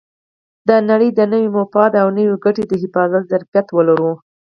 د 0.67 0.69
نړۍ 0.89 1.09
د 1.15 1.21
نوي 1.31 1.49
مفاد 1.57 1.91
او 2.01 2.07
نوې 2.17 2.35
ګټې 2.45 2.63
د 2.67 2.71
حفاظت 2.81 3.23
ظرفیت 3.31 3.67
ولرو. 3.71 4.11